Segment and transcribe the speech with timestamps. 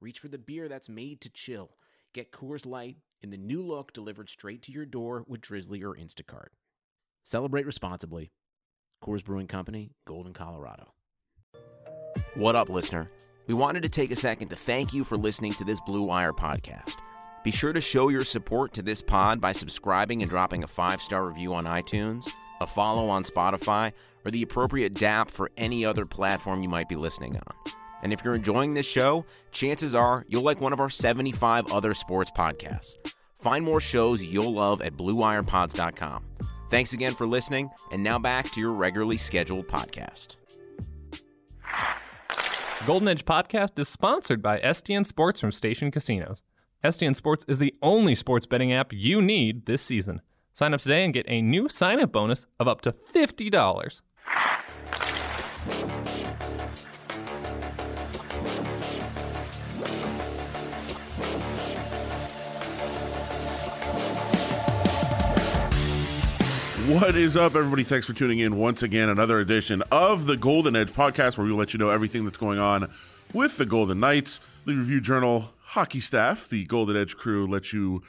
[0.00, 1.70] reach for the beer that's made to chill.
[2.14, 5.94] Get Coors Light in the new look delivered straight to your door with Drizly or
[5.94, 6.48] Instacart.
[7.24, 8.32] Celebrate responsibly.
[9.02, 10.94] Coors Brewing Company, Golden, Colorado.
[12.34, 13.10] What up, listener?
[13.46, 16.32] We wanted to take a second to thank you for listening to this Blue Wire
[16.32, 16.96] podcast.
[17.42, 21.00] Be sure to show your support to this pod by subscribing and dropping a five
[21.00, 22.28] star review on iTunes,
[22.60, 23.92] a follow on Spotify,
[24.24, 27.72] or the appropriate DAP for any other platform you might be listening on.
[28.02, 31.94] And if you're enjoying this show, chances are you'll like one of our 75 other
[31.94, 32.96] sports podcasts.
[33.40, 36.24] Find more shows you'll love at BlueWirePods.com.
[36.70, 40.36] Thanks again for listening, and now back to your regularly scheduled podcast.
[42.86, 46.42] Golden Edge podcast is sponsored by STN Sports from Station Casinos.
[46.84, 50.22] STN Sports is the only sports betting app you need this season.
[50.52, 54.02] Sign up today and get a new sign up bonus of up to $50.
[66.90, 67.84] What is up, everybody?
[67.84, 69.08] Thanks for tuning in once again.
[69.08, 72.58] Another edition of the Golden Edge podcast, where we let you know everything that's going
[72.58, 72.90] on
[73.32, 74.40] with the Golden Knights.
[74.64, 78.02] The Review Journal hockey staff, the Golden Edge crew, let you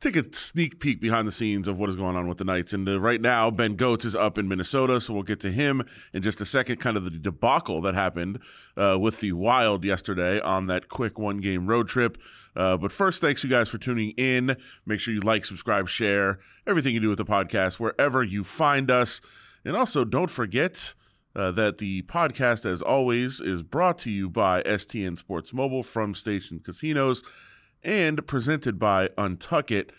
[0.00, 2.72] take a sneak peek behind the scenes of what is going on with the Knights.
[2.72, 5.84] And uh, right now, Ben Gotz is up in Minnesota, so we'll get to him
[6.14, 6.80] in just a second.
[6.80, 8.38] Kind of the debacle that happened
[8.78, 12.16] uh, with the Wild yesterday on that quick one game road trip.
[12.56, 14.56] Uh, but first, thanks you guys for tuning in.
[14.86, 18.90] Make sure you like, subscribe, share everything you do with the podcast wherever you find
[18.90, 19.20] us.
[19.64, 20.94] And also, don't forget.
[21.32, 26.12] Uh, that the podcast, as always, is brought to you by STN Sports Mobile from
[26.12, 27.22] Station Casinos
[27.82, 29.92] and presented by Untuck It.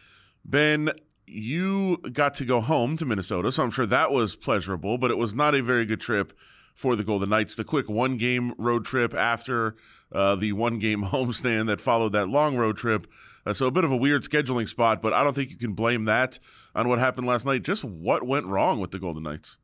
[0.43, 0.91] Ben,
[1.25, 5.17] you got to go home to Minnesota, so I'm sure that was pleasurable, but it
[5.17, 6.33] was not a very good trip
[6.75, 7.55] for the Golden Knights.
[7.55, 9.75] The quick one game road trip after
[10.11, 13.07] uh, the one game homestand that followed that long road trip.
[13.45, 15.73] Uh, so a bit of a weird scheduling spot, but I don't think you can
[15.73, 16.39] blame that
[16.75, 17.63] on what happened last night.
[17.63, 19.57] Just what went wrong with the Golden Knights?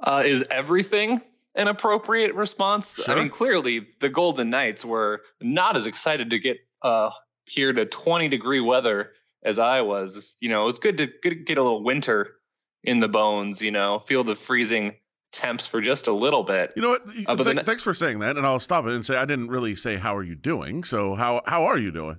[0.00, 1.20] Uh, is everything
[1.54, 2.96] an appropriate response?
[2.96, 3.14] Sure.
[3.14, 7.10] I mean, clearly the Golden Knights were not as excited to get uh,
[7.44, 9.12] here to 20 degree weather
[9.44, 10.34] as I was.
[10.40, 12.36] You know, it was good to, good to get a little winter
[12.84, 13.62] in the bones.
[13.62, 14.94] You know, feel the freezing
[15.32, 16.72] temps for just a little bit.
[16.76, 17.02] You know what?
[17.26, 19.48] Uh, but Th- thanks for saying that, and I'll stop it and say I didn't
[19.48, 20.84] really say how are you doing.
[20.84, 22.16] So how how are you doing?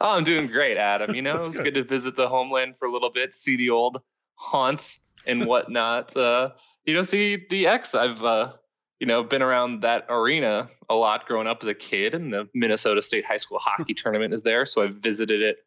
[0.00, 1.14] Oh, I'm doing great, Adam.
[1.14, 1.74] You know, it's good.
[1.74, 4.00] good to visit the homeland for a little bit, see the old
[4.34, 6.16] haunts and whatnot.
[6.16, 6.50] uh,
[6.84, 7.94] you know, see the X.
[7.94, 8.52] I've uh,
[9.00, 12.48] you know been around that arena a lot growing up as a kid, and the
[12.54, 15.58] Minnesota State High School hockey tournament is there, so I've visited it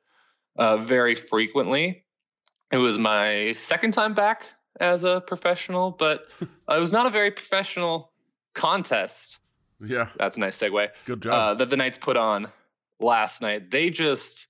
[0.56, 2.06] uh, very frequently.
[2.72, 4.46] It was my second time back
[4.80, 6.46] as a professional, but uh,
[6.78, 8.12] it was not a very professional
[8.54, 9.40] contest.
[9.84, 11.34] Yeah, That's a nice segue good job.
[11.34, 12.48] uh, that the Knights put on
[13.00, 13.70] last night.
[13.70, 14.48] They just,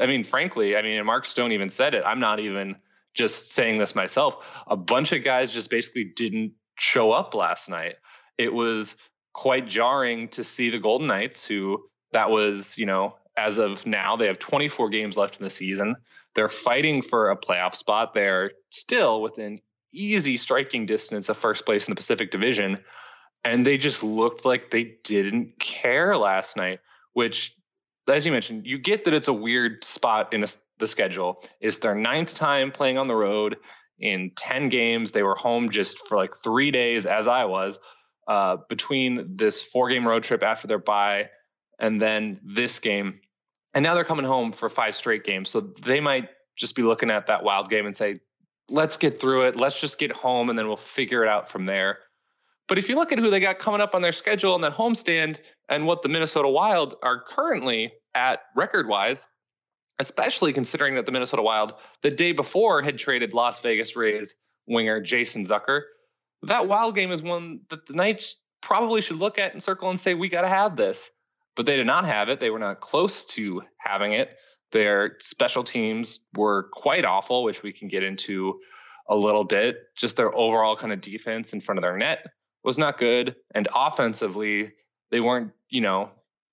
[0.00, 2.02] I mean, frankly, I mean, and Mark Stone even said it.
[2.04, 2.76] I'm not even
[3.14, 4.44] just saying this myself.
[4.66, 7.96] A bunch of guys just basically didn't show up last night.
[8.42, 8.96] It was
[9.32, 14.16] quite jarring to see the Golden Knights, who that was, you know, as of now,
[14.16, 15.96] they have 24 games left in the season.
[16.34, 18.12] They're fighting for a playoff spot.
[18.14, 19.60] They're still within
[19.92, 22.78] easy striking distance of first place in the Pacific Division.
[23.44, 26.80] And they just looked like they didn't care last night,
[27.12, 27.56] which,
[28.08, 30.48] as you mentioned, you get that it's a weird spot in a,
[30.78, 31.42] the schedule.
[31.60, 33.56] It's their ninth time playing on the road
[33.98, 35.12] in 10 games.
[35.12, 37.78] They were home just for like three days, as I was,
[38.28, 41.30] uh, between this four game road trip after their bye
[41.78, 43.20] and then this game.
[43.74, 45.50] And now they're coming home for five straight games.
[45.50, 48.16] So they might just be looking at that wild game and say,
[48.68, 49.56] let's get through it.
[49.56, 51.98] Let's just get home and then we'll figure it out from there.
[52.68, 54.74] But if you look at who they got coming up on their schedule and that
[54.74, 59.26] homestand and what the Minnesota Wild are currently at record wise,
[59.98, 64.34] especially considering that the Minnesota Wild the day before had traded Las Vegas Rays
[64.66, 65.82] winger Jason Zucker,
[66.44, 69.98] that Wild game is one that the Knights probably should look at and circle and
[69.98, 71.10] say, we got to have this.
[71.54, 72.40] But they did not have it.
[72.40, 74.30] They were not close to having it.
[74.70, 78.58] Their special teams were quite awful, which we can get into
[79.08, 79.76] a little bit.
[79.96, 82.26] Just their overall kind of defense in front of their net
[82.64, 83.36] was not good.
[83.54, 84.72] And offensively,
[85.10, 86.10] they weren't, you know,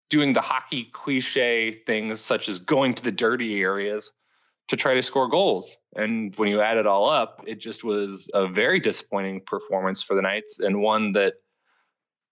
[0.10, 4.12] doing the hockey cliche things such as going to the dirty areas
[4.70, 5.76] to try to score goals.
[5.96, 10.16] And when you add it all up, it just was a very disappointing performance for
[10.16, 11.34] the Knights and one that,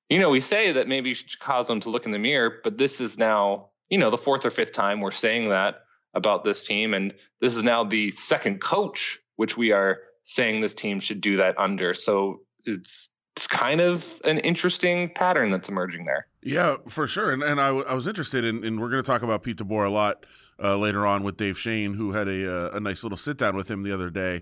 [0.10, 2.78] you know, we say that maybe should cause them to look in the mirror, but
[2.78, 5.82] this is now, you know, the fourth or fifth time we're saying that
[6.14, 6.94] about this team.
[6.94, 11.38] And this is now the second coach, which we are saying this team should do
[11.38, 11.94] that under.
[11.94, 13.10] So it's
[13.46, 16.26] kind of an interesting pattern that's emerging there.
[16.42, 17.32] Yeah, for sure.
[17.32, 19.58] And and I, w- I was interested in, and we're going to talk about Pete
[19.58, 20.26] DeBoer a lot
[20.64, 23.56] uh, later on with Dave Schoen, who had a uh, a nice little sit down
[23.56, 24.42] with him the other day.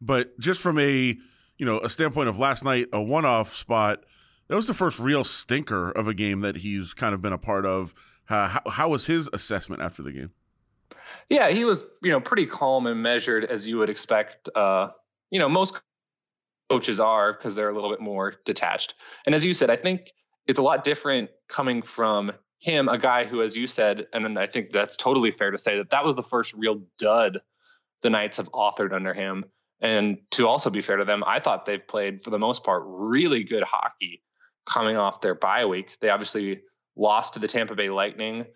[0.00, 1.16] But just from a
[1.56, 4.04] you know a standpoint of last night, a one off spot,
[4.48, 7.38] that was the first real stinker of a game that he's kind of been a
[7.38, 7.94] part of.
[8.28, 10.32] Uh, how, how was his assessment after the game?
[11.28, 14.48] Yeah, he was you know pretty calm and measured as you would expect.
[14.54, 14.88] Uh,
[15.30, 15.80] you know most
[16.74, 18.94] coaches are because they're a little bit more detached.
[19.26, 20.12] And as you said, I think
[20.48, 24.48] it's a lot different coming from him, a guy who, as you said, and I
[24.48, 27.40] think that's totally fair to say that that was the first real dud
[28.02, 29.44] the Knights have authored under him.
[29.80, 32.82] And to also be fair to them, I thought they've played for the most part
[32.84, 34.22] really good hockey
[34.66, 35.96] coming off their bye week.
[36.00, 36.62] They obviously
[36.96, 38.46] lost to the Tampa Bay Lightning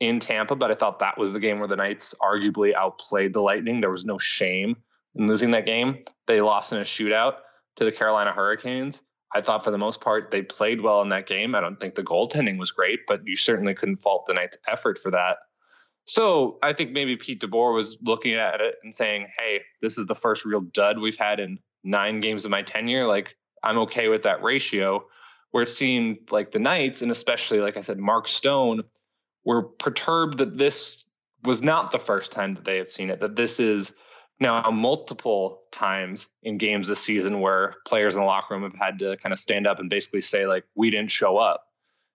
[0.00, 3.40] in Tampa, but I thought that was the game where the Knights arguably outplayed the
[3.40, 3.80] Lightning.
[3.80, 4.76] There was no shame
[5.14, 6.04] in losing that game.
[6.26, 7.34] They lost in a shootout
[7.78, 9.02] to the Carolina Hurricanes.
[9.34, 11.54] I thought for the most part they played well in that game.
[11.54, 14.98] I don't think the goaltending was great, but you certainly couldn't fault the Knights' effort
[14.98, 15.36] for that.
[16.06, 20.06] So I think maybe Pete DeBoer was looking at it and saying, "Hey, this is
[20.06, 23.06] the first real dud we've had in nine games of my tenure.
[23.06, 25.06] Like I'm okay with that ratio."
[25.50, 28.82] Where it seemed like the Knights, and especially like I said, Mark Stone,
[29.44, 31.04] were perturbed that this
[31.42, 33.20] was not the first time that they have seen it.
[33.20, 33.92] That this is
[34.40, 38.98] now multiple times in games this season where players in the locker room have had
[39.00, 41.64] to kind of stand up and basically say like we didn't show up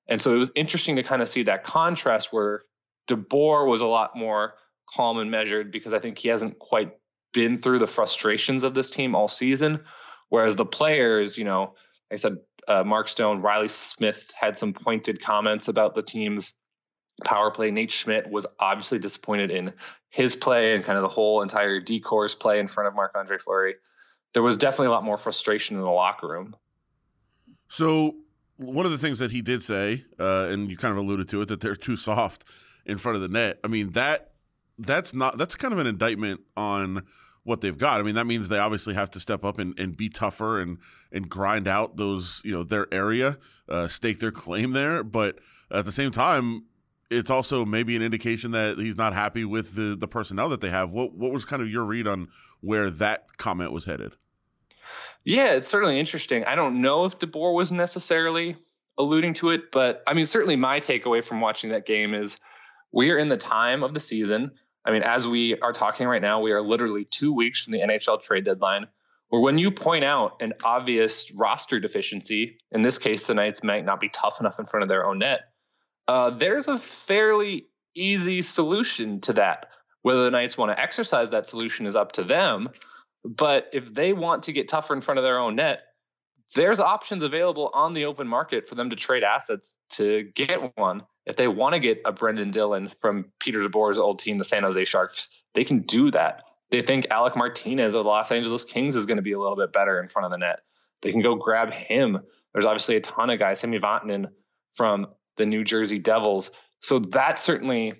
[0.08, 2.64] and so it was interesting to kind of see that contrast where
[3.08, 4.56] DeBoer was a lot more
[4.90, 6.94] calm and measured because I think he hasn't quite
[7.34, 9.84] been through the frustrations of this team all season.
[10.30, 11.76] Whereas the players, you know,
[12.12, 12.38] like I said,
[12.68, 16.54] uh, Mark Stone, Reilly Smith had some pointed comments about the team's
[17.24, 17.72] power play.
[17.72, 19.74] Nate Schmidt was obviously disappointed in
[20.10, 23.38] his play and kind of the whole entire D-corps play in front of Marc Andre
[23.38, 23.76] Fleury.
[24.34, 26.56] There was definitely a lot more frustration in the locker room.
[27.70, 28.16] So
[28.58, 31.42] one of the things that he did say, uh, and you kind of alluded to
[31.42, 32.44] it, that they're too soft
[32.86, 33.60] in front of the net.
[33.64, 34.32] I mean that
[34.78, 37.04] that's not that's kind of an indictment on
[37.44, 38.00] what they've got.
[38.00, 40.78] I mean that means they obviously have to step up and, and be tougher and
[41.12, 43.38] and grind out those you know their area,
[43.70, 45.04] uh, stake their claim there.
[45.04, 45.40] But
[45.72, 46.66] at the same time,
[47.14, 50.70] it's also maybe an indication that he's not happy with the the personnel that they
[50.70, 50.92] have.
[50.92, 52.30] What what was kind of your read on
[52.62, 54.14] where that comment was headed?
[55.24, 56.44] Yeah, it's certainly interesting.
[56.44, 58.58] I don't know if DeBoer was necessarily
[58.98, 62.38] alluding to it, but I mean, certainly my takeaway from watching that game is
[62.92, 64.52] we are in the time of the season.
[64.86, 67.80] I mean, as we are talking right now, we are literally two weeks from the
[67.80, 68.88] NHL trade deadline.
[69.30, 73.86] Where when you point out an obvious roster deficiency, in this case, the Knights might
[73.86, 75.53] not be tough enough in front of their own net
[76.08, 79.68] uh, there's a fairly easy solution to that.
[80.02, 82.70] Whether the Knights want to exercise that solution is up to them.
[83.24, 85.84] But if they want to get tougher in front of their own net,
[86.56, 91.04] there's options available on the open market for them to trade assets to get one.
[91.26, 94.64] If they want to get a Brendan Dillon from Peter DeBoer's old team, the San
[94.64, 96.44] Jose Sharks, they can do that.
[96.70, 99.56] They think Alec Martinez of the Los Angeles Kings is going to be a little
[99.56, 100.60] bit better in front of the net.
[101.02, 102.20] They can go grab him.
[102.54, 104.28] There's obviously a ton of guys, Sami Vatanen
[104.74, 106.52] from the New Jersey Devils.
[106.82, 107.94] So that certainly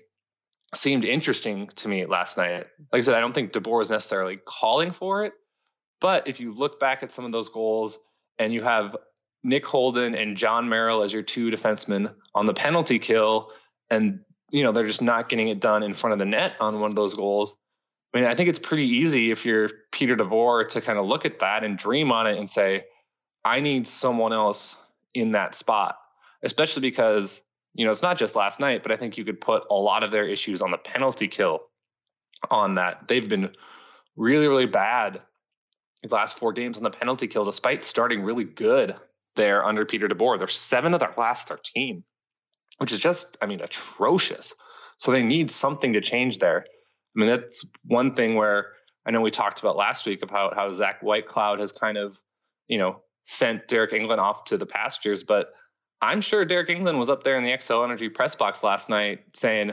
[0.74, 2.66] seemed interesting to me last night.
[2.92, 5.32] Like I said, I don't think DeBoer is necessarily calling for it,
[6.00, 7.98] but if you look back at some of those goals
[8.38, 8.96] and you have
[9.42, 13.52] Nick Holden and Jon Merrill as your two defensemen on the penalty kill,
[13.90, 16.80] and you know they're just not getting it done in front of the net on
[16.80, 17.56] one of those goals.
[18.12, 21.24] I mean, I think it's pretty easy if you're Peter DeBoer to kind of look
[21.24, 22.84] at that and dream on it and say,
[23.44, 24.76] I need someone else
[25.14, 25.98] in that spot
[26.44, 27.40] especially because
[27.74, 30.02] you know it's not just last night, but I think you could put a lot
[30.02, 31.60] of their issues on the penalty kill
[32.50, 33.08] on that.
[33.08, 33.50] They've been
[34.16, 35.20] really, really bad
[36.08, 38.94] the last four games on the penalty kill, despite starting really good
[39.36, 40.38] there under Peter DeBoer.
[40.38, 42.04] They're seven of their last 13,
[42.78, 44.52] which is just, I mean, atrocious.
[44.98, 46.64] So they need something to change there.
[47.16, 48.72] I mean, that's one thing where
[49.06, 52.18] I know we talked about last week about how Zach Whitecloud has kind of,
[52.68, 55.52] you know, sent Deryk Engelland off to the pastures, but
[56.04, 59.24] I'm sure Deryk Engelland was up there in the Xcel Energy press box last night
[59.32, 59.72] saying,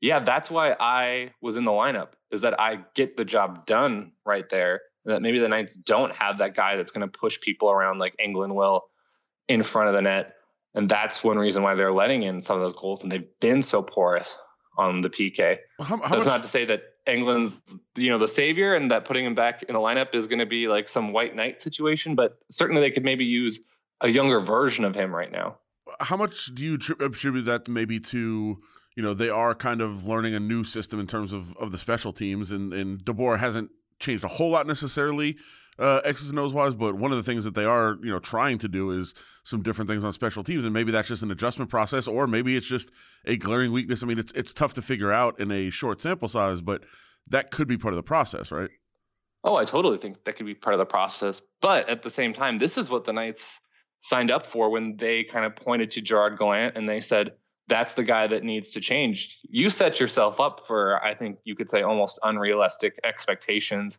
[0.00, 2.10] "Yeah, that's why I was in the lineup.
[2.30, 4.82] Is that I get the job done right there.
[5.04, 7.98] And that maybe the Knights don't have that guy that's going to push people around
[7.98, 8.84] like Engelland will
[9.48, 10.34] in front of the net."
[10.74, 13.62] And that's one reason why they're letting in some of those goals, and they've been
[13.62, 14.38] so porous
[14.76, 15.58] on the PK.
[15.78, 16.26] How, how That's much?
[16.26, 17.62] not to say that Engelland's,
[17.94, 20.46] you know, the savior, and that putting him back in a lineup is going to
[20.46, 22.14] be like some white knight situation.
[22.14, 23.66] But certainly, they could maybe use
[24.00, 25.58] a younger version of him right now.
[26.00, 28.60] How much do you attribute that maybe to?
[28.96, 31.76] You know, they are kind of learning a new system in terms of, of the
[31.76, 35.36] special teams, and, and DeBoer hasn't changed a whole lot necessarily
[35.78, 38.18] uh, X's and O's wise, but one of the things that they are, you know,
[38.18, 41.30] trying to do is some different things on special teams, and maybe that's just an
[41.30, 42.90] adjustment process, or maybe it's just
[43.26, 44.02] a glaring weakness.
[44.02, 46.84] I mean, it's it's tough to figure out in a short sample size, but
[47.28, 48.70] that could be part of the process, right?
[49.44, 52.32] Oh, I totally think that could be part of the process, but at the same
[52.32, 53.60] time, this is what the Knights
[54.06, 57.32] signed up for when they kind of pointed to Gerard Gallant and they said
[57.66, 59.40] that's the guy that needs to change.
[59.42, 63.98] You set yourself up for, I think you could say, almost unrealistic expectations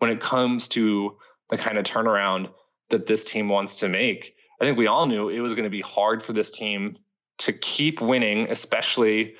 [0.00, 1.16] when it comes to
[1.50, 2.50] the kind of turnaround
[2.90, 4.34] that this team wants to make.
[4.60, 6.98] I think we all knew it was going to be hard for this team
[7.38, 9.34] to keep winning, especially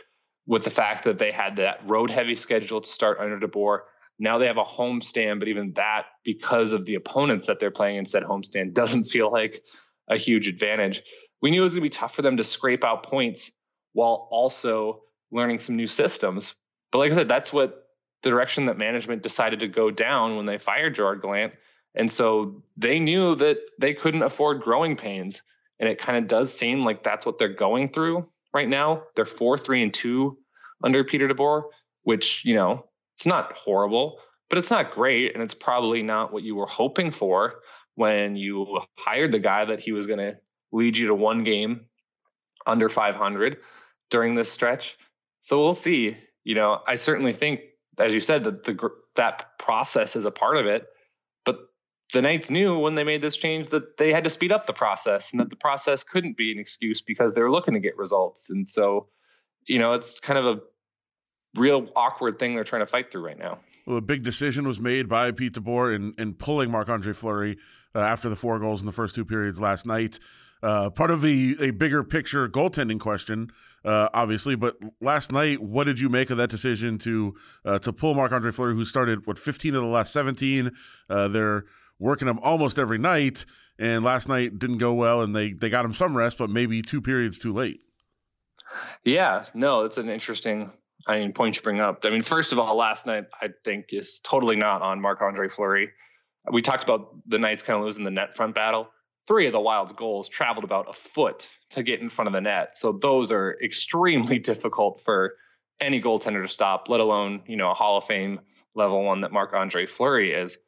[0.47, 3.81] with the fact that they had that road heavy schedule to start under DeBoer.
[4.21, 7.97] Now they have a homestand, but even that, because of the opponents that they're playing
[7.97, 9.61] in said homestand, doesn't feel like
[10.09, 11.03] a huge advantage.
[11.41, 13.51] We knew it was going to be tough for them to scrape out points
[13.93, 16.55] while also learning some new systems.
[16.93, 17.89] But like I said, that's what
[18.23, 21.53] the direction that management decided to go down when they fired Gerard Gallant.
[21.95, 25.43] And so they knew that they couldn't afford growing pains.
[25.79, 29.03] And it kind of does seem like that's what they're going through right now.
[29.15, 30.39] They're four, three, and two
[30.83, 31.65] under Peter DeBoer,
[32.03, 34.19] which, you know, it's not horrible,
[34.49, 35.35] but it's not great.
[35.35, 37.57] And it's probably not what you were hoping for
[37.95, 40.37] when you hired the guy that he was going to
[40.73, 41.87] lead you to one game
[42.67, 43.59] under 500
[44.11, 44.97] during this stretch.
[45.43, 46.17] So we'll see.
[46.43, 47.61] You know, I certainly think
[47.99, 50.87] as you said, that the that process is a part of it.
[51.45, 51.59] But
[52.13, 54.73] the Knights knew when they made this change that they had to speed up the
[54.73, 57.97] process, and that the process couldn't be an excuse because they were looking to get
[57.97, 58.51] results.
[58.51, 59.09] And so,
[59.67, 60.61] you know, it's kind of a
[61.57, 63.59] real awkward thing they're trying to fight through right now.
[63.87, 67.59] Well, a big decision was made by Pete DeBoer in, in pulling Marc Andre Fleury
[67.95, 70.19] uh, after the four goals in the first two periods last night.
[70.63, 73.51] Uh, part of a, a bigger picture goaltending question,
[73.85, 74.55] uh, obviously.
[74.55, 77.35] But last night, what did you make of that decision to
[77.67, 80.73] uh, to pull Marc Andre Fleury, who started what 15 of the last 17?
[81.11, 81.65] Uh, they're
[81.99, 83.45] working him almost every night,
[83.79, 86.81] and last night didn't go well, and they they got him some rest, but maybe
[86.81, 87.83] two periods too late.
[89.05, 90.73] Yeah, no, it's an interesting.
[91.07, 92.05] I mean, point you bring up.
[92.05, 95.49] I mean, first of all, last night I think is totally not on Marc Andre
[95.49, 95.91] Fleury.
[96.51, 98.89] We talked about the Knights kind of losing the net front battle
[99.27, 102.41] three of the Wild's goals traveled about a foot to get in front of the
[102.41, 102.77] net.
[102.77, 105.35] So those are extremely difficult for
[105.81, 108.41] any goaltender to stop, let alone, you know, a Hall of Fame
[108.75, 110.59] level one that Marc Andre Fleury is.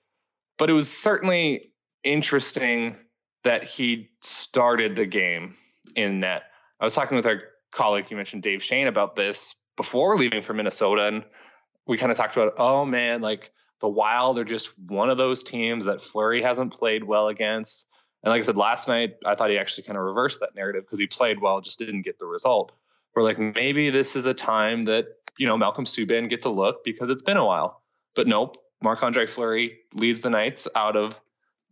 [0.59, 2.97] But it was certainly interesting
[3.45, 5.55] that he started the game
[5.95, 6.45] in net.
[6.81, 10.55] I was talking with our colleague, you mentioned Dave Schoen, about this before leaving for
[10.55, 11.07] Minnesota.
[11.07, 11.25] And
[11.87, 15.43] we kind of talked about, oh man, like the Wild are just one of those
[15.43, 17.87] teams that Fleury hasn't played well against.
[18.23, 20.85] And like I said last night, I thought he actually kind of reversed that narrative
[20.85, 22.73] because he played well, just didn't get the result.
[23.15, 25.07] We're like, maybe this is a time that,
[25.39, 27.83] you know, Malcolm Subban gets a look because it's been a while.
[28.15, 31.21] But nope, Marc Andre Fleury leads the Knights out of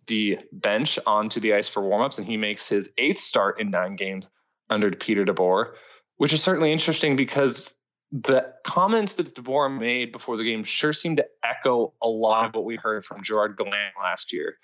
[0.07, 3.97] the bench onto the ice for warmups, and he makes his eighth start in nine
[3.97, 4.29] games
[4.71, 5.73] under Peter DeBoer,
[6.17, 7.75] which is certainly interesting because
[8.15, 12.55] the comments that DeBoer made before the game sure seem to echo a lot of
[12.55, 14.55] what we heard from Gerard Gallant last year,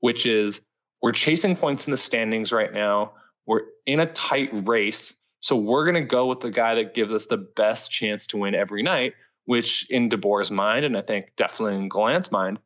[0.00, 0.62] which is
[1.02, 3.12] we're chasing points in the standings right now.
[3.44, 5.12] We're in a tight race.
[5.40, 8.38] So we're going to go with the guy that gives us the best chance to
[8.38, 9.12] win every night,
[9.44, 12.58] which in DeBoer's mind, and I think definitely in Gallant's mind,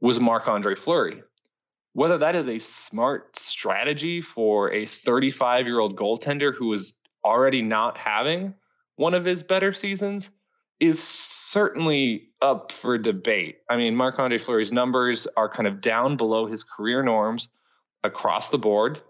[0.00, 1.22] was Marc Andre Fleury.
[1.92, 6.94] Whether that is a smart strategy for a 35 year old goaltender who is
[7.24, 8.54] already not having
[8.98, 10.28] one of his better seasons
[10.80, 13.58] is certainly up for debate.
[13.70, 17.48] I mean, Marc Andre Fleury's numbers are kind of down below his career norms
[18.02, 19.00] across the board.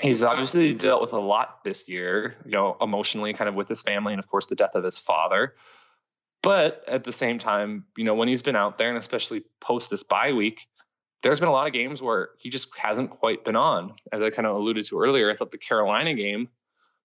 [0.00, 3.82] He's obviously dealt with a lot this year, you know, emotionally, kind of with his
[3.82, 5.54] family, and of course, the death of his father.
[6.40, 9.90] But at the same time, you know, when he's been out there, and especially post
[9.90, 10.60] this bye week,
[11.24, 13.94] there's been a lot of games where he just hasn't quite been on.
[14.12, 16.50] As I kind of alluded to earlier, I thought the Carolina game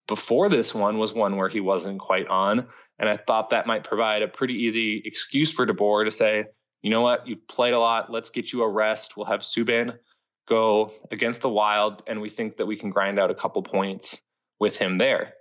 [0.07, 2.67] before this one was one where he wasn't quite on.
[2.99, 6.45] And I thought that might provide a pretty easy excuse for DeBoer to say,
[6.81, 8.11] you know what, you've played a lot.
[8.11, 9.17] Let's get you a rest.
[9.17, 9.97] We'll have Subban
[10.47, 14.19] go against the Wild, and we think that we can grind out a couple points
[14.59, 15.33] with him there.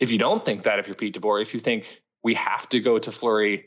[0.00, 2.80] If you don't think that, if you're Pete DeBoer, if you think we have to
[2.80, 3.66] go to Fleury,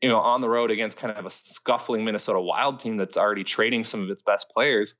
[0.00, 3.44] you know, on the road against kind of a scuffling Minnesota Wild team that's already
[3.44, 4.94] trading some of its best players,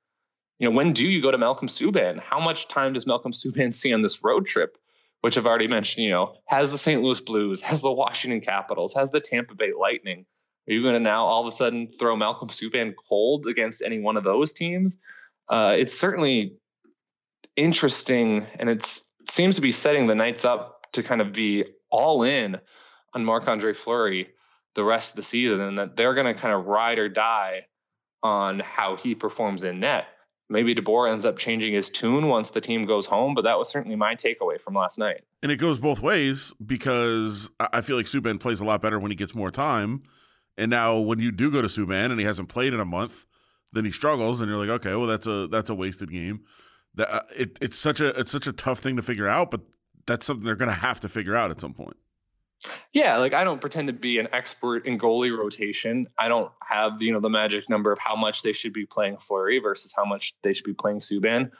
[0.59, 2.19] you know, when do you go to Malcolm Subban?
[2.19, 4.79] How much time does Malcolm Subban see on this road trip?
[5.23, 7.03] Which I've already mentioned, you know, has the St.
[7.03, 10.25] Louis Blues, has the Washington Capitals, has the Tampa Bay Lightning.
[10.69, 13.99] Are you going to now all of a sudden throw Malcolm Subban cold against any
[13.99, 14.97] one of those teams?
[15.49, 16.57] Uh, it's certainly
[17.57, 18.85] interesting, and it
[19.29, 22.59] seems to be setting the Knights up to kind of be all in
[23.15, 24.29] on Marc Andre Fleury
[24.75, 27.67] the rest of the season, and that they're going to kind of ride or die
[28.23, 30.07] on how he performs in net.
[30.49, 33.69] Maybe DeBoer ends up changing his tune once the team goes home, but that was
[33.69, 35.25] certainly my takeaway from last night.
[35.43, 39.11] And it goes both ways because I feel like Subban plays a lot better when
[39.11, 40.05] he gets more time.
[40.57, 43.27] And now when you do go to Subban and he hasn't played in a month,
[43.73, 46.45] then he struggles, and you're like, okay, well that's a that's a wasted game.
[46.95, 49.61] That uh, it, it's such a it's such a tough thing to figure out, but
[50.07, 51.97] that's something they're going to have to figure out at some point.
[52.93, 56.09] Yeah, like I don't pretend to be an expert in goalie rotation.
[56.19, 59.19] I don't have you know the magic number of how much they should be playing
[59.19, 61.51] Fleury versus how much they should be playing Subban.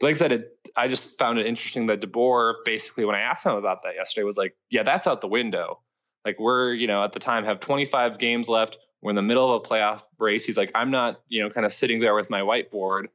[0.00, 3.20] But like I said, it, I just found it interesting that DeBoer basically, when I
[3.20, 5.80] asked him about that yesterday, was like, "Yeah, that's out the window.
[6.24, 8.78] Like we're you know at the time have 25 games left.
[9.02, 10.44] We're in the middle of a playoff race.
[10.44, 13.06] He's like, I'm not you know kind of sitting there with my whiteboard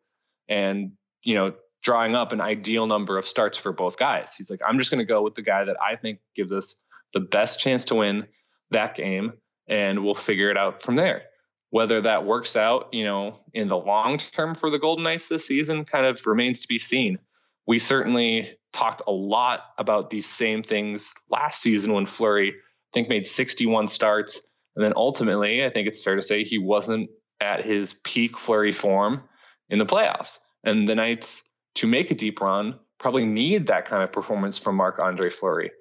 [0.47, 4.33] and you know drawing up an ideal number of starts for both guys.
[4.35, 6.75] He's like, I'm just going to go with the guy that I think gives us
[7.15, 8.27] the best chance to win
[8.69, 9.34] that game,
[9.67, 11.24] and we'll figure it out from there.
[11.72, 15.48] Whether that works out, you know, in the long term for the Golden Knights this
[15.48, 17.17] season kind of remains to be seen.
[17.65, 22.53] We certainly talked a lot about these same things last season when Fleury, I
[22.93, 24.39] think, made 61 starts.
[24.75, 28.74] And then ultimately, I think it's fair to say he wasn't at his peak Fleury
[28.74, 29.24] form
[29.69, 30.38] in the playoffs.
[30.63, 31.43] And the Knights,
[31.75, 35.72] to make a deep run, probably need that kind of performance from Marc Andre Fleury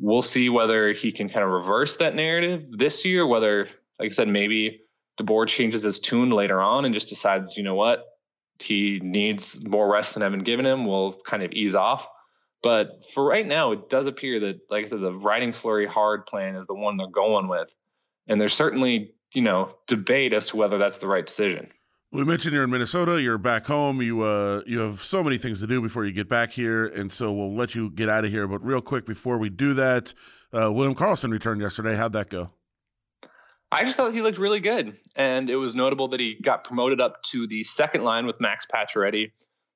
[0.00, 3.26] we'll see whether he can kind of reverse that narrative this year.
[3.26, 4.82] Whether, like I said, maybe
[5.20, 8.04] DeBoer changes his tune later on and just decides, you know what,
[8.60, 10.86] he needs more rest than I've been him.
[10.86, 12.08] We'll kind of ease off.
[12.62, 16.26] But for right now, it does appear that, like I said, the riding Fleury hard
[16.26, 17.72] plan is the one they're going with.
[18.26, 21.68] And there's certainly, you know, debate as to whether that's the right decision.
[22.10, 23.20] We mentioned you're in Minnesota.
[23.20, 24.00] You're back home.
[24.00, 27.12] You uh, you have so many things to do before you get back here, and
[27.12, 28.48] so we'll let you get out of here.
[28.48, 30.14] But real quick before we do that,
[30.54, 31.96] uh, William Karlsson returned yesterday.
[31.96, 32.52] How'd that go?
[33.70, 36.98] I just thought he looked really good, and it was notable that he got promoted
[36.98, 39.32] up to the second line with Max Pacioretty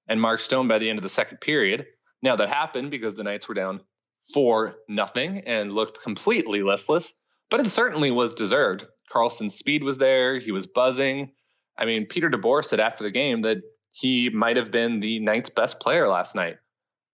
[0.08, 1.84] and Mark Stone by the end of the second period.
[2.22, 3.82] Now that happened because the Knights were down
[4.32, 7.12] four nothing and looked completely listless,
[7.50, 8.86] but it certainly was deserved.
[9.12, 10.38] Karlsson's speed was there.
[10.38, 11.32] He was buzzing.
[11.76, 13.58] I mean, Peter DeBoer said after the game that
[13.92, 16.56] he might have been the Knights' best player last night.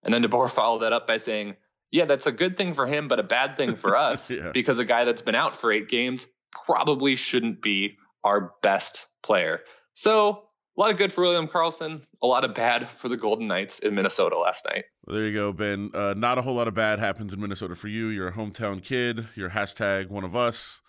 [0.03, 1.57] And then DeBoer followed that up by saying,
[1.91, 4.51] yeah, that's a good thing for him, but a bad thing for us yeah.
[4.53, 6.27] because a guy that's been out for eight games
[6.67, 9.61] probably shouldn't be our best player.
[9.95, 10.45] So
[10.77, 13.81] a lot of good for William Karlsson, a lot of bad for the Golden Knights
[13.81, 14.85] in Minnesota last night.
[15.05, 15.91] Well, there you go, Ben.
[15.93, 18.07] Uh, not a whole lot of bad happens in Minnesota for you.
[18.09, 19.29] You're a hometown kid.
[19.35, 20.81] You're hashtag one of us.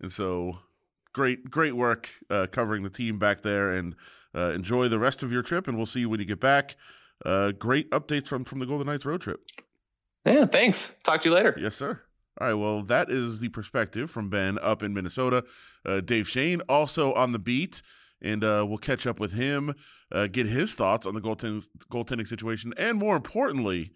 [0.00, 0.58] And so
[1.18, 3.96] great, great work uh, covering the team back there, and
[4.36, 5.66] uh, enjoy the rest of your trip.
[5.66, 6.76] And we'll see you when you get back.
[7.26, 9.40] Uh, great updates from from the Golden Knights road trip.
[10.24, 10.92] Yeah, thanks.
[11.02, 11.56] Talk to you later.
[11.58, 12.00] Yes, sir.
[12.40, 12.54] All right.
[12.54, 15.44] Well, that is the perspective from Ben up in Minnesota.
[15.84, 17.82] Uh, Dave Schoen also on the beat,
[18.22, 19.74] and uh, we'll catch up with him,
[20.12, 23.90] uh, get his thoughts on the goaltending, goaltending situation, and more importantly.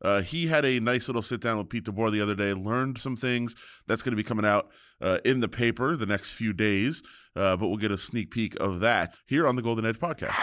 [0.00, 2.98] Uh, he had a nice little sit down with Pete DeBoer the other day, learned
[2.98, 3.56] some things.
[3.86, 4.68] That's going to be coming out
[5.00, 7.02] uh, in the paper the next few days,
[7.34, 10.34] uh, but we'll get a sneak peek of that here on the Golden Edge podcast.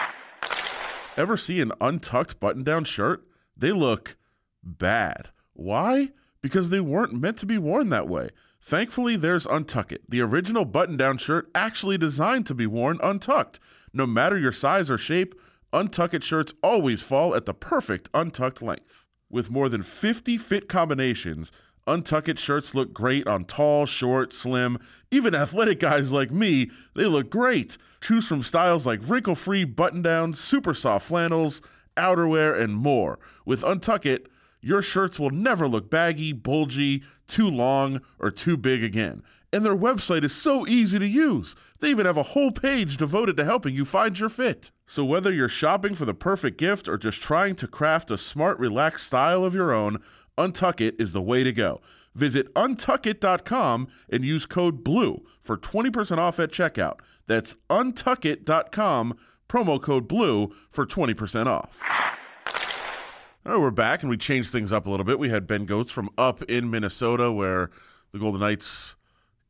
[1.18, 3.26] Ever see an untucked button down shirt?
[3.56, 4.18] They look
[4.62, 5.30] bad.
[5.54, 6.10] Why?
[6.42, 8.30] Because they weren't meant to be worn that way.
[8.62, 13.60] Thankfully, there's Untuck It, the original button down shirt actually designed to be worn untucked.
[13.94, 15.36] No matter your size or shape,
[15.72, 19.05] Untuck It shirts always fall at the perfect untucked length.
[19.36, 21.52] With more than 50 fit combinations,
[21.86, 24.80] Untuckit shirts look great on tall, short, slim,
[25.12, 26.72] even athletic guys like me.
[26.96, 27.78] They look great.
[28.00, 31.62] Choose from styles like wrinkle free button downs, super soft flannels,
[31.98, 33.20] outerwear, and more.
[33.46, 34.28] With Untuckit,
[34.62, 39.22] your shirts will never look baggy, bulgy, too long, or too big again.
[39.52, 41.58] And their website is so easy to use.
[41.86, 44.72] They even have a whole page devoted to helping you find your fit.
[44.88, 48.58] So whether you're shopping for the perfect gift or just trying to craft a smart,
[48.58, 50.00] relaxed style of your own,
[50.36, 51.82] Untuck It is the way to go.
[52.16, 57.02] Visit untuckit.com and use code BLUE for 20% off at checkout.
[57.28, 59.18] That's untuckit.com,
[59.48, 61.80] promo code BLUE for 20% off.
[63.46, 65.20] Right, we're back and we changed things up a little bit.
[65.20, 67.70] We had Ben Gotz from up in Minnesota where
[68.12, 68.96] the Golden Knights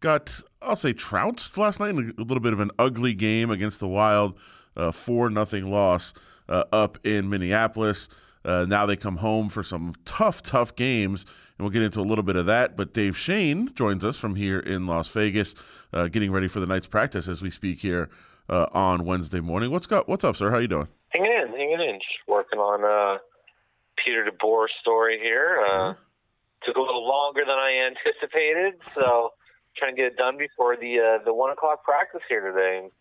[0.01, 3.79] got, I'll say, trounced last night in a little bit of an ugly game against
[3.79, 4.37] the Wild.
[4.77, 6.13] uh, four nothing loss
[6.49, 8.07] uh, up in Minneapolis.
[8.43, 11.25] Uh, now they come home for some tough, tough games,
[11.57, 12.77] and we'll get into a little bit of that.
[12.77, 15.55] But Dave Schoen joins us from here in Las Vegas,
[15.93, 18.09] uh, getting ready for the night's practice as we speak here
[18.49, 19.71] uh, on Wednesday morning.
[19.71, 20.51] What's got, What's up, sir?
[20.51, 20.87] How you doing?
[21.09, 21.95] Hanging in, hanging in.
[21.95, 23.17] Just working on uh,
[24.03, 25.57] Peter DeBoer's story here.
[25.65, 26.01] Uh, mm-hmm.
[26.65, 29.33] Took a little longer than I anticipated, so
[29.77, 32.91] trying to get it done before the uh, the one o'clock practice here today And,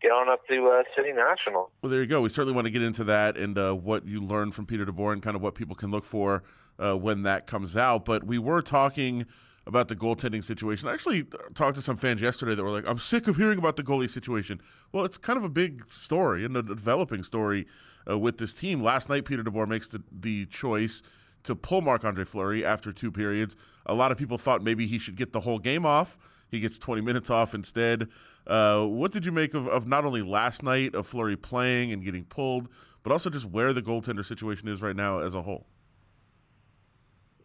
[0.00, 1.70] get on up to uh, City National.
[1.82, 2.22] Well, there you go.
[2.22, 5.12] We certainly want to get into that and uh, what you learned from Peter DeBoer
[5.12, 6.42] and kind of what people can look for
[6.78, 8.04] uh, when that comes out.
[8.04, 9.26] But we were talking
[9.66, 10.88] about the goaltending situation.
[10.88, 13.76] I actually talked to some fans yesterday that were like, I'm sick of hearing about
[13.76, 14.60] the goalie situation.
[14.90, 17.66] Well, it's kind of a big story and a developing story
[18.08, 18.82] uh, with this team.
[18.82, 21.02] Last night, Peter DeBoer makes the, the choice
[21.44, 23.56] to pull Marc Andre Fleury after two periods.
[23.86, 26.18] A lot of people thought maybe he should get the whole game off.
[26.50, 28.08] He gets 20 minutes off instead.
[28.46, 32.04] Uh, what did you make of, of not only last night of Fleury playing and
[32.04, 32.68] getting pulled,
[33.02, 35.66] but also just where the goaltender situation is right now as a whole?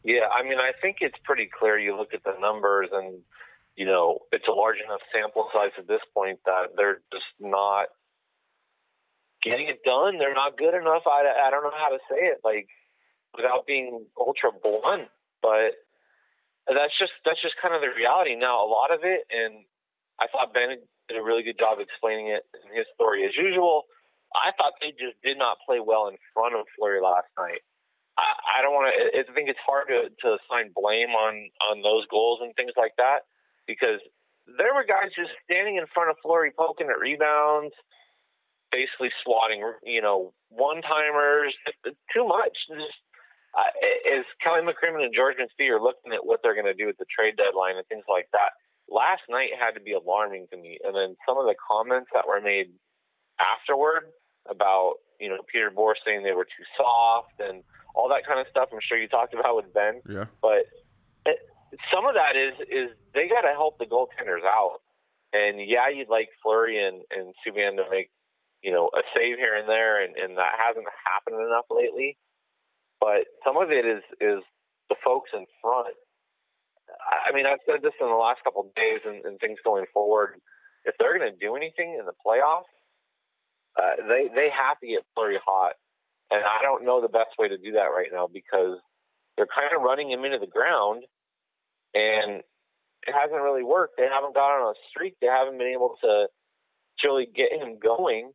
[0.03, 1.79] Yeah, I mean, I think it's pretty clear.
[1.79, 3.21] You look at the numbers, and
[3.75, 7.87] you know, it's a large enough sample size at this point that they're just not
[9.43, 10.17] getting it done.
[10.19, 11.03] They're not good enough.
[11.07, 12.67] I, I don't know how to say it, like
[13.35, 15.77] without being ultra blunt, but
[16.67, 18.35] that's just that's just kind of the reality.
[18.35, 19.65] Now, a lot of it, and
[20.19, 23.85] I thought Ben did a really good job explaining it in his story as usual.
[24.33, 27.61] I thought they just did not play well in front of Fleury last night.
[28.17, 28.95] I, I don't want to.
[29.19, 32.97] I think it's hard to, to assign blame on on those goals and things like
[32.97, 33.27] that
[33.67, 34.01] because
[34.57, 37.73] there were guys just standing in front of Fleury poking at rebounds,
[38.71, 41.53] basically swatting, you know, one timers.
[42.13, 42.53] Too much.
[42.69, 42.99] Just,
[43.55, 46.87] uh, as Kelly McCrimmon and George McPhee are looking at what they're going to do
[46.87, 48.51] with the trade deadline and things like that,
[48.89, 50.77] last night had to be alarming to me.
[50.83, 52.75] And then some of the comments that were made
[53.39, 54.11] afterward
[54.49, 57.63] about, you know, Peter DeBoer saying they were too soft and
[57.95, 58.69] all that kind of stuff.
[58.71, 60.01] I'm sure you talked about with Ben.
[60.07, 60.25] Yeah.
[60.41, 60.67] But
[61.25, 61.39] it,
[61.91, 64.83] some of that is is they got to help the goaltenders out.
[65.33, 68.11] And yeah, you'd like Fleury and, and Subban to make,
[68.61, 72.17] you know, a save here and there, and, and that hasn't happened enough lately.
[73.05, 74.41] But some of it is is
[74.89, 75.93] the folks in front
[77.01, 79.85] I mean, I've said this in the last couple of days and, and things going
[79.93, 80.37] forward.
[80.85, 82.69] If they're going to do anything in the playoffs,
[83.77, 85.73] uh, they they have to get Fleury hot,
[86.31, 88.77] and I don't know the best way to do that right now because
[89.35, 91.03] they're kind of running him into the ground,
[91.93, 92.41] and
[93.05, 93.97] it hasn't really worked.
[93.97, 95.15] They haven't got on a streak.
[95.19, 96.27] They haven't been able to
[97.03, 98.31] really get him going.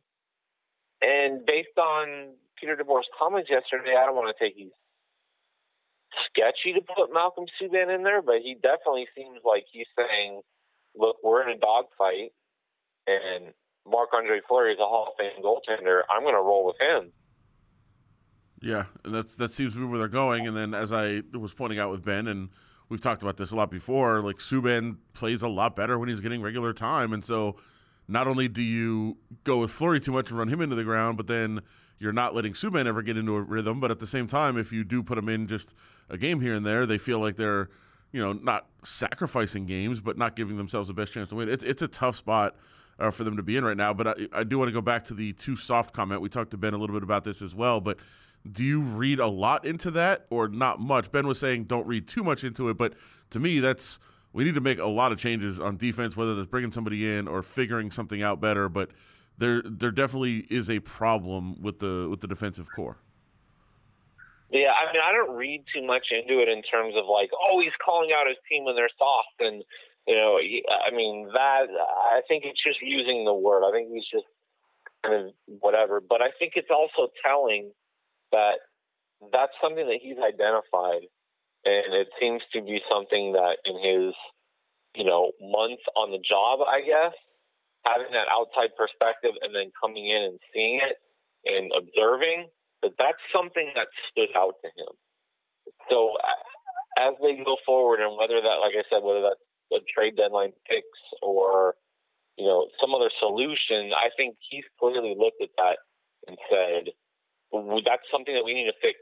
[1.01, 4.69] And based on Peter DeBoer's comments yesterday, I don't want to take he's
[6.29, 10.41] sketchy to put Malcolm Subban in there, but he definitely seems like he's saying,
[10.95, 12.31] "Look, we're in a dogfight,
[13.07, 13.53] and
[13.87, 16.01] Marc Andre Fleury is a Hall of Fame goaltender.
[16.09, 17.11] I'm going to roll with him."
[18.61, 20.47] Yeah, and that's that seems to be where they're going.
[20.47, 22.49] And then, as I was pointing out with Ben, and
[22.89, 26.19] we've talked about this a lot before, like Subban plays a lot better when he's
[26.19, 27.55] getting regular time, and so
[28.07, 31.17] not only do you go with Fleury too much and run him into the ground,
[31.17, 31.61] but then
[32.01, 33.79] you're not letting Subban ever get into a rhythm.
[33.79, 35.75] But at the same time, if you do put him in just
[36.09, 37.69] a game here and there, they feel like they're,
[38.11, 41.47] you know, not sacrificing games, but not giving themselves the best chance to win.
[41.47, 42.55] It's, it's a tough spot
[42.99, 43.93] uh, for them to be in right now.
[43.93, 46.21] But I, I do want to go back to the too soft comment.
[46.21, 47.79] We talked to Ben a little bit about this as well.
[47.79, 47.97] But
[48.51, 51.11] do you read a lot into that or not much?
[51.11, 52.95] Ben was saying don't read too much into it, but
[53.29, 53.99] to me, that's
[54.33, 57.27] we need to make a lot of changes on defense, whether that's bringing somebody in
[57.27, 58.69] or figuring something out better.
[58.69, 58.89] But
[59.41, 62.97] there there definitely is a problem with the with the defensive corps.
[64.51, 67.59] Yeah, I mean, I don't read too much into it in terms of like, oh,
[67.59, 69.63] he's calling out his team when they're soft, and
[70.07, 71.65] you know, I mean that.
[71.73, 73.67] I think it's just using the word.
[73.67, 74.29] I think he's just
[75.03, 76.01] kind of whatever.
[76.01, 77.71] But I think it's also telling
[78.31, 78.61] that
[79.31, 81.09] that's something that he's identified,
[81.65, 84.13] and it seems to be something that in his,
[84.93, 87.15] you know, month on the job, I guess,
[87.83, 90.97] having that outside perspective and then coming in and seeing it
[91.45, 92.47] and observing
[92.81, 94.93] that that's something that stood out to him.
[95.89, 96.17] So
[96.97, 100.53] as they go forward, and whether that, like I said, whether that's a trade deadline
[100.67, 101.75] picks or
[102.37, 105.77] you know some other solution, I think he's clearly looked at that
[106.27, 106.93] and said
[107.51, 108.97] that's something that we need to fix.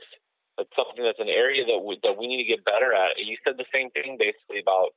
[0.57, 3.15] That's something that's an area that we, that we need to get better at.
[3.15, 4.91] You said the same thing basically about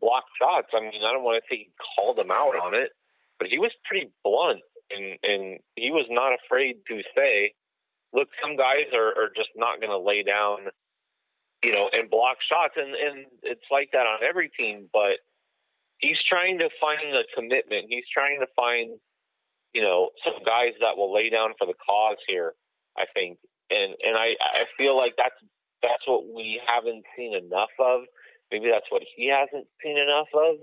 [0.00, 0.72] block shots.
[0.72, 2.94] I mean, I don't want to say he called him out on it,
[3.42, 4.62] but he was pretty blunt
[4.94, 7.54] and and he was not afraid to say,
[8.14, 10.70] look, some guys are, are just not going to lay down,
[11.64, 14.86] you know, and block shots, and and it's like that on every team.
[14.92, 15.18] But
[15.98, 17.86] he's trying to find the commitment.
[17.90, 19.00] He's trying to find
[19.72, 22.54] you know, some guys that will lay down for the cause here.
[22.96, 23.38] I think,
[23.70, 25.36] and and I I feel like that's
[25.82, 28.02] that's what we haven't seen enough of.
[28.50, 30.56] Maybe that's what he hasn't seen enough of.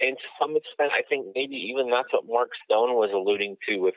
[0.00, 3.78] And to some extent, I think maybe even that's what Mark Stone was alluding to
[3.78, 3.94] with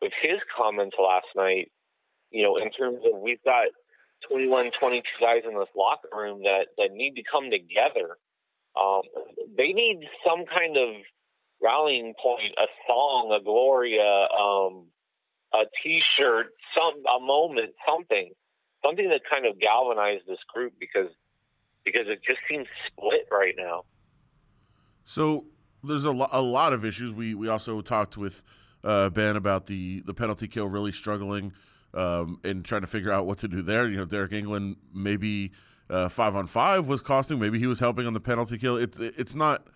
[0.00, 1.72] with his comments last night.
[2.30, 3.68] You know, in terms of we've got
[4.28, 8.16] 21, 22 guys in this locker room that that need to come together.
[8.78, 9.02] Um,
[9.56, 11.02] they need some kind of
[11.62, 14.86] rallying point, a song, a Gloria, um,
[15.52, 18.30] a T-shirt, some a moment, something,
[18.84, 21.10] something that kind of galvanized this group because
[21.84, 23.84] because it just seems split right now.
[25.10, 25.46] So
[25.82, 27.12] there's a, lo- a lot of issues.
[27.12, 28.44] We we also talked with
[28.84, 31.52] uh, Ben about the the penalty kill really struggling
[31.94, 33.88] um, and trying to figure out what to do there.
[33.88, 35.50] You know, Deryk Engelland maybe
[35.90, 37.40] uh, five on five was costing.
[37.40, 38.76] Maybe he was helping on the penalty kill.
[38.76, 39.66] It's it's not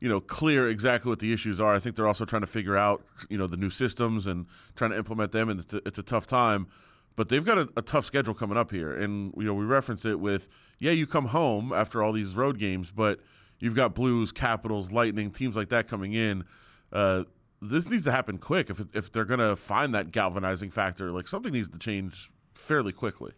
[0.00, 1.74] you know clear exactly what the issues are.
[1.74, 4.92] I think they're also trying to figure out you know the new systems and trying
[4.92, 6.68] to implement them, and it's a, it's a tough time.
[7.16, 10.06] But they've got a, a tough schedule coming up here, and you know we reference
[10.06, 13.20] it with yeah, you come home after all these road games, but
[13.60, 16.44] you've got Blues, Capitals, Lightning, teams like that coming in.
[16.92, 17.24] Uh,
[17.62, 21.10] this needs to happen quick if if they're going to find that galvanizing factor.
[21.12, 23.32] Like something needs to change fairly quickly.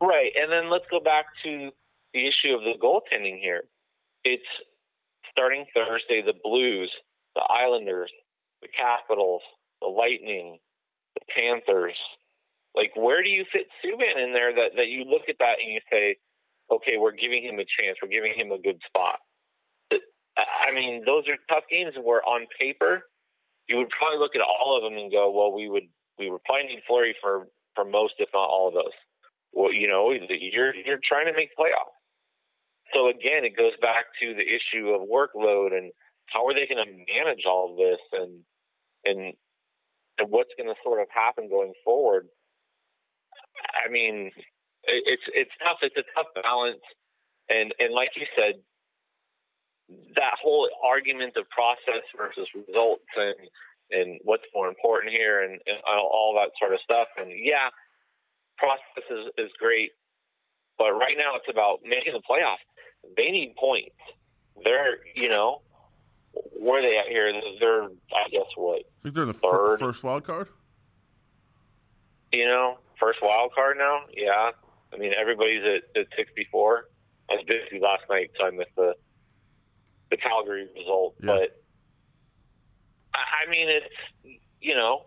[0.00, 1.70] Right, and then let's go back to
[2.12, 3.62] the issue of the goaltending here.
[4.24, 4.42] It's
[5.30, 6.22] starting Thursday.
[6.24, 6.90] The Blues,
[7.34, 8.10] the Islanders,
[8.62, 9.42] the Capitals,
[9.80, 10.58] the Lightning,
[11.14, 11.96] the Panthers.
[12.74, 14.52] Like, where do you fit Subban in there?
[14.52, 16.16] That that you look at that and you say,
[16.70, 17.98] okay, we're giving him a chance.
[18.02, 19.18] We're giving him a good spot.
[20.36, 23.06] I mean, those are tough games where on paper
[23.68, 26.42] you would probably look at all of them and go, well, we would we would
[26.44, 28.96] probably need Fleury for for most, if not all of those.
[29.52, 31.94] Well, you know, you're you're trying to make playoffs.
[32.92, 35.90] So again, it goes back to the issue of workload and
[36.26, 38.40] how are they going to manage all of this and
[39.04, 39.34] and
[40.18, 42.28] and what's going to sort of happen going forward.
[43.86, 44.30] I mean,
[44.86, 45.78] it's it's tough.
[45.82, 46.82] It's a tough balance,
[47.48, 48.60] and and like you said,
[50.16, 53.34] that whole argument of process versus results and
[53.90, 57.08] and what's more important here and, and all that sort of stuff.
[57.18, 57.68] And yeah,
[58.56, 59.90] process is, is great,
[60.78, 62.64] but right now it's about making the playoffs.
[63.16, 63.96] They need points.
[64.64, 65.60] They're you know
[66.52, 67.32] where are they at here?
[67.60, 68.80] They're I guess what?
[68.80, 69.78] I think they're in the third.
[69.78, 70.48] first wild card.
[72.32, 74.00] You know, first wild card now.
[74.12, 74.50] Yeah,
[74.94, 76.88] I mean everybody's at, at 64.
[77.30, 78.94] I was busy last night, so I missed the
[80.10, 81.14] the Calgary result.
[81.20, 81.26] Yeah.
[81.26, 81.64] But
[83.14, 85.06] I mean, it's you know,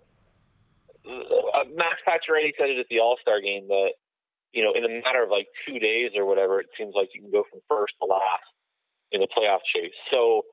[1.05, 3.91] uh, Max Pacioretty said it at the All Star game that
[4.53, 7.21] you know, in a matter of like two days or whatever, it seems like you
[7.21, 8.49] can go from first to last
[9.11, 9.93] in the playoff chase.
[10.11, 10.43] So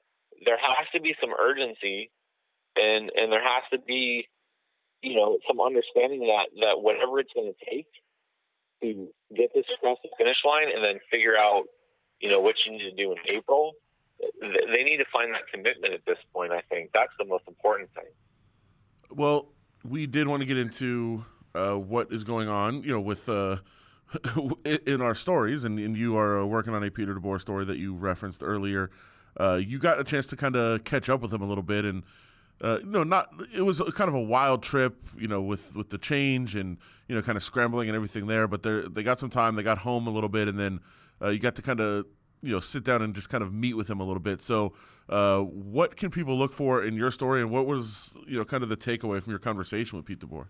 [0.44, 2.10] there has to be some urgency,
[2.76, 4.28] and and there has to be,
[5.02, 7.88] you know, some understanding that that whatever it's going to take
[8.82, 11.64] to get this across the finish line, and then figure out,
[12.20, 13.74] you know, what you need to do in April
[14.40, 16.52] they need to find that commitment at this point.
[16.52, 18.04] I think that's the most important thing.
[19.10, 19.48] Well,
[19.84, 23.58] we did want to get into uh, what is going on, you know, with uh,
[24.64, 27.78] in our stories, and, and, you are uh, working on a Peter DeBoer story that
[27.78, 28.90] you referenced earlier.
[29.38, 31.84] Uh, you got a chance to kind of catch up with him a little bit,
[31.84, 32.04] and
[32.60, 35.98] uh, know, not it was kind of a wild trip, you know, with with the
[35.98, 38.46] change and you know, kind of scrambling and everything there.
[38.46, 40.80] But they they got some time, they got home a little bit, and then
[41.20, 42.06] uh, you got to kind of
[42.42, 44.40] you know sit down and just kind of meet with him a little bit.
[44.40, 44.72] So,
[45.08, 48.62] uh, what can people look for in your story, and what was you know kind
[48.62, 50.46] of the takeaway from your conversation with Pete DeBoer?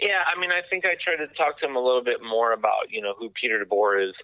[0.00, 2.52] Yeah, I mean, I think I tried to talk to him a little bit more
[2.52, 4.14] about you know who Peter DeBoer is,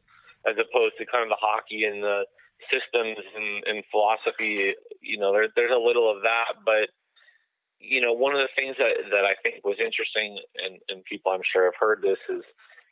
[0.47, 2.25] as opposed to kind of the hockey and the
[2.71, 4.75] systems and, and philosophy.
[5.01, 6.91] You know, there, there's a little of that, but
[7.79, 11.33] you know, one of the things that that I think was interesting, and, and people
[11.33, 12.43] I'm sure have heard this is,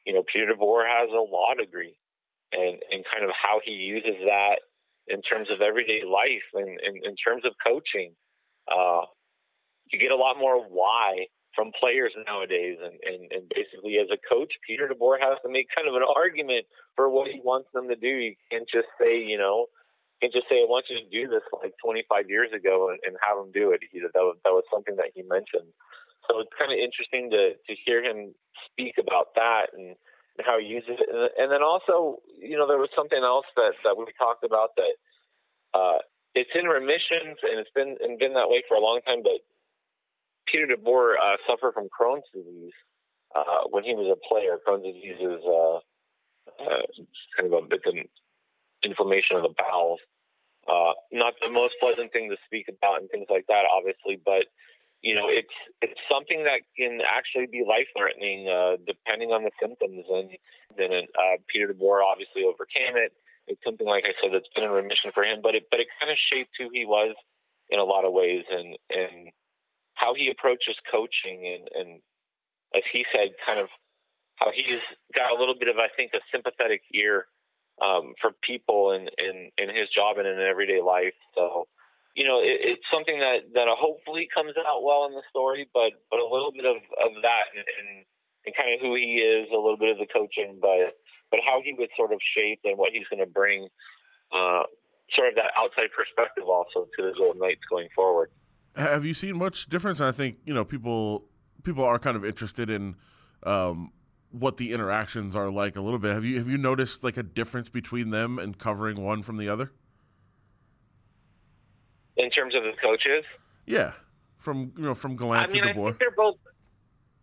[0.05, 1.97] you know, Peter DeBoer has a law degree,
[2.53, 4.61] and, and kind of how he uses that
[5.09, 8.15] in terms of everyday life and, in terms of coaching.
[8.71, 9.03] Uh,
[9.91, 12.79] you get a lot more why from players nowadays.
[12.83, 16.07] And, and, and basically, as a coach, Peter DeBoer has to make kind of an
[16.07, 18.09] argument for what he wants them to do.
[18.09, 19.67] You can't just say, you know,
[20.21, 23.17] can't just say, I want you to do this like 25 years ago and, and
[23.19, 23.81] have them do it.
[23.91, 25.69] He, that, was, that was something that he mentioned.
[26.31, 28.33] So it's kind of interesting to, to hear him
[28.71, 29.97] speak about that and
[30.39, 31.09] and how he uses it.
[31.13, 34.73] And, and, then also, you know, there was something else that, that we talked about
[34.77, 34.95] that
[35.75, 36.01] uh,
[36.35, 39.21] it's in remissions and it's been and been that way for a long time.
[39.23, 39.45] But
[40.53, 42.77] Peter DeBoer uh, suffered from Crohn's disease
[43.35, 44.59] uh, when he was a player.
[44.61, 45.77] Crohn's disease is uh,
[46.61, 46.85] uh,
[47.37, 47.95] kind of a bit of
[48.85, 50.01] inflammation of the bowels.
[50.69, 54.47] uh, not the most pleasant thing to speak about and things like that, obviously, but
[55.03, 59.51] you know, it's it's something that can actually be life threatening uh, depending on the
[59.59, 60.07] symptoms.
[60.07, 60.31] And
[60.79, 61.11] then
[61.51, 63.11] Peter DeBoer obviously overcame it.
[63.49, 65.89] It's something like I said that's been in remission for him, but it but it
[65.99, 67.17] kind of shaped who he was
[67.71, 69.35] in a lot of ways and and
[69.95, 72.01] how he approaches coaching and and
[72.75, 73.69] as he said, kind of
[74.37, 74.81] how he's
[75.15, 77.27] got a little bit of I think a sympathetic ear
[77.81, 81.17] um, for people in, in in his job and in everyday life.
[81.35, 81.69] So
[82.15, 85.93] you know, it, it's something that that hopefully comes out well in the story, but
[86.11, 88.05] but a little bit of of that and, and
[88.45, 90.97] and kind of who he is, a little bit of the coaching, but
[91.31, 93.69] but how he was sort of shaped and what he's going to bring,
[94.33, 94.69] uh,
[95.17, 98.29] sort of that outside perspective also to the Golden Knights going forward.
[98.77, 100.01] Have you seen much difference?
[100.01, 101.25] I think you know people
[101.63, 102.97] people are kind of interested in
[103.43, 103.93] um,
[104.31, 106.15] what the interactions are like a little bit.
[106.15, 109.49] Have you have you noticed like a difference between them and covering one from the
[109.49, 109.73] other?
[112.17, 113.25] in terms of the coaches.
[113.67, 113.93] Yeah,
[114.39, 115.85] from you know from Gallant I mean, to I DeBoer.
[115.87, 116.37] think they're both.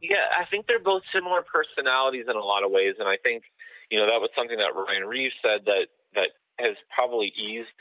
[0.02, 3.44] Yeah, I think they're both similar personalities in a lot of ways, and I think
[3.92, 7.76] you know that was something that Ryan Reaves said that that has probably eased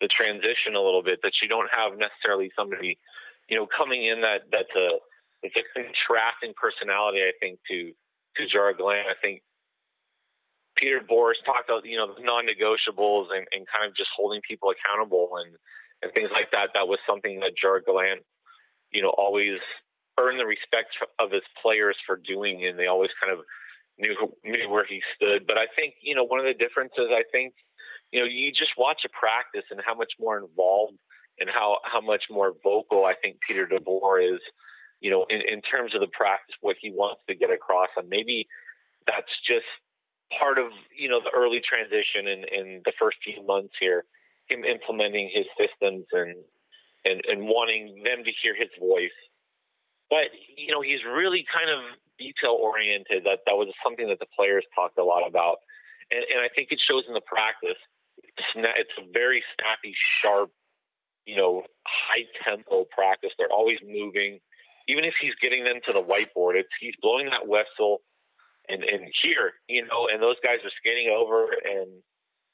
[0.00, 1.20] the transition a little bit.
[1.22, 2.98] That you don't have necessarily somebody,
[3.48, 4.98] you know, coming in that that's a
[5.42, 7.20] it's a contrasting personality.
[7.20, 7.92] I think to
[8.36, 9.08] to Gallant.
[9.08, 9.42] I think
[10.76, 14.72] Peter DeBoer talked about you know the non-negotiables and, and kind of just holding people
[14.72, 15.56] accountable and
[16.02, 16.72] and things like that.
[16.74, 18.24] That was something that Gallant,
[18.92, 19.60] you know, always
[20.18, 23.44] earned the respect of his players for doing, and they always kind of
[23.98, 25.46] knew knew where he stood.
[25.46, 27.08] But I think you know one of the differences.
[27.10, 27.54] I think
[28.12, 30.98] you know you just watch a practice and how much more involved
[31.38, 34.40] and how how much more vocal I think Peter DeBoer is.
[35.00, 38.06] You know, in, in terms of the practice, what he wants to get across, and
[38.10, 38.46] maybe
[39.06, 39.64] that's just
[40.38, 44.04] part of you know the early transition in, in the first few months here
[44.50, 46.34] him implementing his systems and
[47.06, 49.14] and and wanting them to hear his voice.
[50.10, 53.24] But you know, he's really kind of detail oriented.
[53.24, 55.62] That that was something that the players talked a lot about,
[56.10, 57.78] and, and I think it shows in the practice.
[58.36, 60.50] It's a very snappy, sharp,
[61.26, 63.30] you know, high tempo practice.
[63.38, 64.40] They're always moving.
[64.88, 68.02] Even if he's getting them to the whiteboard, it's he's blowing that whistle,
[68.68, 72.02] and and here, you know, and those guys are skating over and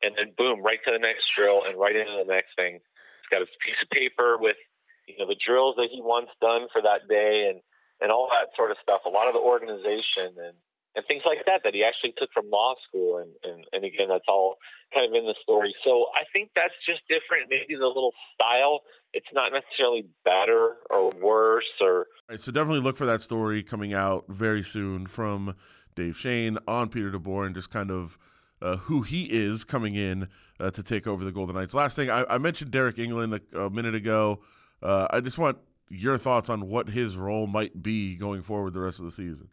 [0.02, 2.74] and then boom, right to the next drill and right into the next thing.
[2.76, 4.60] He's got his piece of paper with,
[5.08, 7.60] you know, the drills that he wants done for that day and,
[8.00, 9.02] and all that sort of stuff.
[9.06, 10.56] A lot of the organization and,
[10.96, 13.18] and things like that that he actually took from law school.
[13.18, 14.56] And, and, and again, that's all
[14.92, 15.74] kind of in the story.
[15.84, 17.50] So I think that's just different.
[17.50, 18.80] Maybe the little style,
[19.12, 22.06] it's not necessarily better or worse or.
[22.28, 25.54] Right, so definitely look for that story coming out very soon from
[25.94, 28.18] Dave Schoen on Peter DeBoer and just kind of–
[28.62, 30.28] uh, who he is coming in
[30.58, 31.74] uh, to take over the Golden Knights.
[31.74, 34.40] Last thing, I, I mentioned Deryk Engelland a, a minute ago.
[34.82, 38.80] Uh, I just want your thoughts on what his role might be going forward the
[38.80, 39.48] rest of the season.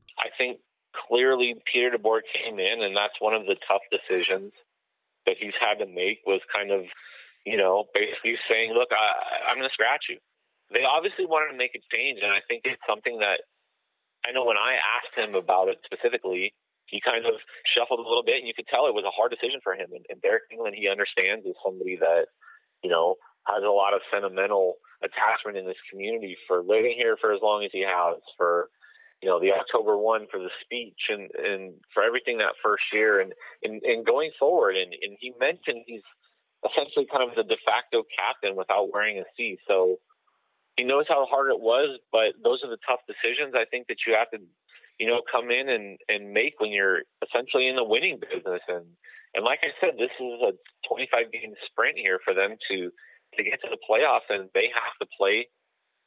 [1.14, 4.50] Clearly Peter DeBoer came in, and that's one of the tough decisions
[5.30, 6.90] that he's had to make was kind of,
[7.46, 10.18] you know, basically saying, look, I, I'm going to scratch you.
[10.74, 13.46] They obviously wanted to make a change, and I think it's something that
[14.26, 16.58] I know when I asked him about it specifically,
[16.90, 17.38] he kind of
[17.78, 19.94] shuffled a little bit, and you could tell it was a hard decision for him.
[19.94, 22.34] And, and Deryk Engelland, he understands, is somebody that
[22.82, 27.38] you know has a lot of sentimental attachment in this community for living here for
[27.38, 28.74] as long as he has, for
[29.24, 33.22] you know the October one for the speech and and for everything that first year
[33.22, 33.32] and
[33.64, 34.76] and, and going forward.
[34.76, 36.04] And and he mentioned he's
[36.68, 39.58] essentially kind of the de facto captain without wearing a C.
[39.68, 39.98] So
[40.76, 44.04] he knows how hard it was, but those are the tough decisions I think that
[44.06, 44.44] you have to
[45.00, 48.62] you know, come in and, and make when you're essentially in the winning business.
[48.68, 48.86] And,
[49.34, 50.54] and like I said, this is a
[50.88, 52.92] 25 game sprint here for them to,
[53.36, 55.48] to get to the playoffs and they have to play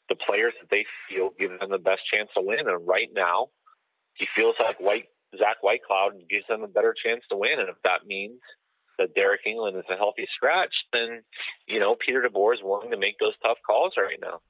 [0.08, 2.68] the players that they feel give them the best chance to win.
[2.68, 3.48] And right now
[4.14, 7.58] he feels like White, Zach Whitecloud gives them a better chance to win.
[7.58, 8.40] And if that means
[8.98, 11.22] that Deryk Engelland is a healthy scratch, then,
[11.66, 14.40] you know, Peter DeBoer is willing to make those tough calls right now.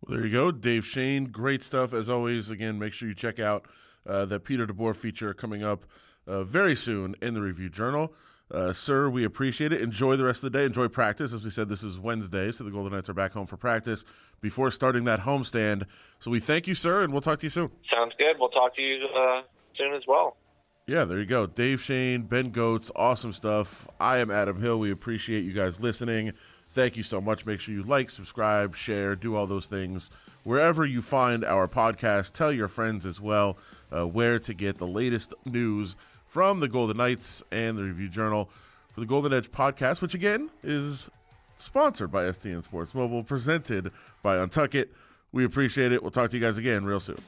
[0.00, 1.26] Well, there you go, Dave Schoen.
[1.26, 2.50] Great stuff as always.
[2.50, 3.66] Again, make sure you check out
[4.06, 5.84] uh, the Peter DeBoer feature coming up
[6.26, 8.14] uh, very soon in the Review Journal.
[8.50, 9.82] Uh, sir, we appreciate it.
[9.82, 10.64] Enjoy the rest of the day.
[10.64, 11.32] Enjoy practice.
[11.32, 14.04] As we said, this is Wednesday, so the Golden Knights are back home for practice
[14.40, 15.84] before starting that homestand.
[16.18, 17.70] So we thank you, sir, and we'll talk to you soon.
[17.92, 18.36] Sounds good.
[18.38, 19.42] We'll talk to you uh,
[19.76, 20.36] soon as well.
[20.86, 21.46] Yeah, there you go.
[21.46, 23.86] Dave Schoen, Ben Gotz, awesome stuff.
[24.00, 24.78] I am Adam Hill.
[24.78, 26.32] We appreciate you guys listening.
[26.70, 27.44] Thank you so much.
[27.44, 30.10] Make sure you like, subscribe, share, do all those things.
[30.44, 33.58] Wherever you find our podcast, tell your friends as well
[33.94, 35.94] uh, where to get the latest news
[36.28, 38.48] from the Golden Knights and the Review Journal
[38.92, 41.08] for the Golden Edge podcast, which again is
[41.56, 43.90] sponsored by STN Sports Mobile, presented
[44.22, 44.88] by Untuckit.
[45.32, 46.02] We appreciate it.
[46.02, 47.18] We'll talk to you guys again real soon.